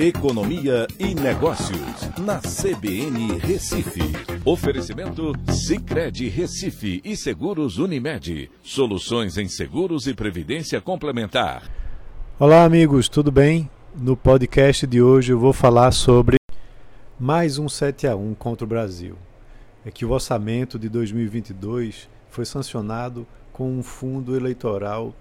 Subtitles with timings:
[0.00, 4.00] Economia e Negócios, na CBN Recife.
[4.44, 8.48] Oferecimento Cicred Recife e Seguros Unimed.
[8.62, 11.68] Soluções em seguros e previdência complementar.
[12.38, 13.68] Olá, amigos, tudo bem?
[13.92, 16.36] No podcast de hoje eu vou falar sobre
[17.18, 19.16] mais um 7 a 1 contra o Brasil.
[19.84, 25.12] É que o orçamento de 2022 foi sancionado com um fundo eleitoral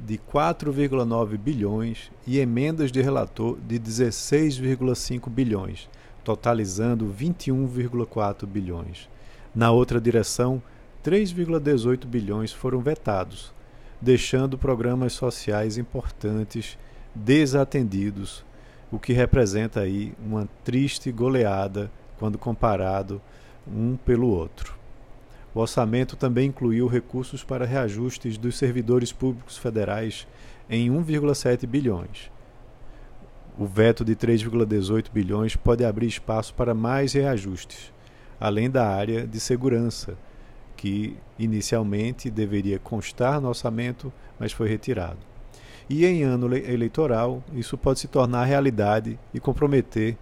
[0.00, 5.88] de 4,9 bilhões e emendas de relator de 16,5 bilhões,
[6.22, 9.08] totalizando 21,4 bilhões.
[9.54, 10.62] Na outra direção,
[11.04, 13.54] 3,18 bilhões foram vetados,
[14.00, 16.76] deixando programas sociais importantes
[17.14, 18.44] desatendidos,
[18.90, 23.20] o que representa aí uma triste goleada quando comparado
[23.66, 24.75] um pelo outro.
[25.56, 30.28] O orçamento também incluiu recursos para reajustes dos servidores públicos federais
[30.68, 32.30] em 1,7 bilhões.
[33.58, 37.90] O veto de 3,18 bilhões pode abrir espaço para mais reajustes,
[38.38, 40.18] além da área de segurança,
[40.76, 45.20] que inicialmente deveria constar no orçamento, mas foi retirado.
[45.88, 50.18] E em ano eleitoral, isso pode se tornar realidade e comprometer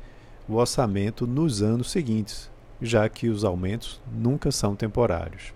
[0.49, 5.53] o orçamento nos anos seguintes, já que os aumentos nunca são temporários.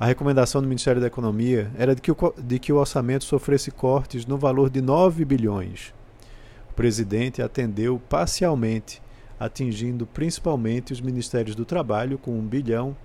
[0.00, 3.70] A recomendação do Ministério da Economia era de que, o, de que o orçamento sofresse
[3.70, 5.92] cortes no valor de 9 bilhões.
[6.70, 9.02] O presidente atendeu parcialmente,
[9.40, 12.96] atingindo principalmente os ministérios do Trabalho, com 1 bilhão,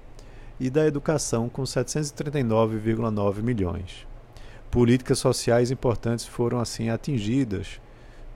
[0.59, 4.07] e da Educação, com 739,9 milhões.
[4.69, 7.81] Políticas sociais importantes foram assim atingidas,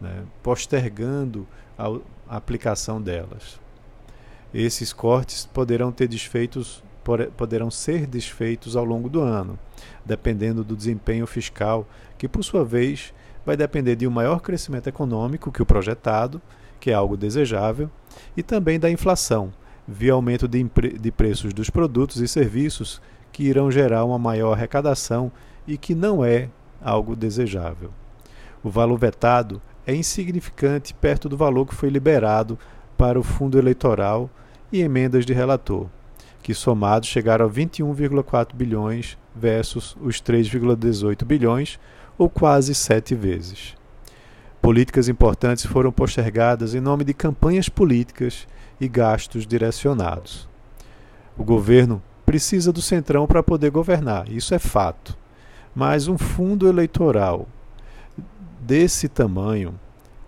[0.01, 3.59] né, postergando a, aplicação delas.
[4.53, 6.83] Esses cortes poderão ter desfeitos
[7.37, 9.57] poderão ser desfeitos ao longo do ano,
[10.05, 13.13] dependendo do desempenho fiscal, que por sua vez
[13.45, 16.41] vai depender de um maior crescimento econômico que o projetado,
[16.81, 17.89] que é algo desejável,
[18.35, 19.53] e também da inflação,
[19.87, 20.61] via aumento de,
[20.99, 25.31] de preços dos produtos e serviços que irão gerar uma maior arrecadação
[25.65, 26.49] e que não é
[26.81, 27.91] algo desejável.
[28.61, 32.59] O valor vetado é insignificante perto do valor que foi liberado
[32.97, 34.29] para o fundo eleitoral
[34.71, 35.87] e emendas de relator,
[36.41, 41.79] que somados chegaram a 21,4 bilhões versus os 3,18 bilhões,
[42.17, 43.75] ou quase sete vezes.
[44.61, 48.47] Políticas importantes foram postergadas em nome de campanhas políticas
[48.81, 50.49] e gastos direcionados.
[51.37, 55.17] O governo precisa do Centrão para poder governar, isso é fato.
[55.75, 57.47] Mas um fundo eleitoral
[58.59, 59.79] desse tamanho,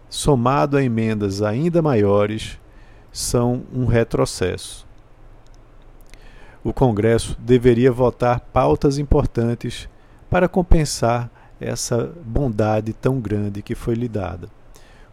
[0.10, 2.60] somado a emendas ainda maiores,
[3.12, 4.88] são um retrocesso.
[6.64, 9.88] O Congresso deveria votar pautas importantes
[10.30, 14.50] para compensar essa bondade tão grande que foi lhe dada,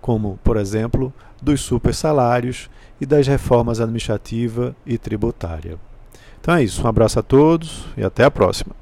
[0.00, 2.70] como, por exemplo, dos supersalários
[3.00, 5.78] e das reformas administrativa e tributária.
[6.40, 8.74] Então é isso, um abraço a todos e até a próxima.